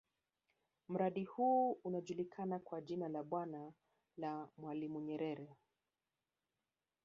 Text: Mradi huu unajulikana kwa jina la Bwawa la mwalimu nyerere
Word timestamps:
Mradi 0.89 1.23
huu 1.23 1.71
unajulikana 1.83 2.59
kwa 2.59 2.81
jina 2.81 3.07
la 3.09 3.23
Bwawa 3.23 3.73
la 4.17 4.49
mwalimu 4.57 4.99
nyerere 5.01 5.57